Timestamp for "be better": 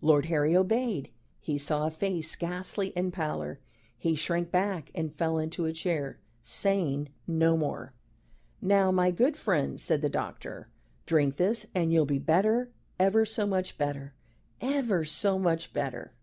12.06-12.70